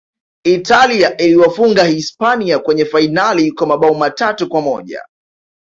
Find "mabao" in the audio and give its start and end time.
3.67-3.93